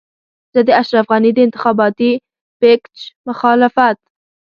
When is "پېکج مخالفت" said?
2.59-3.99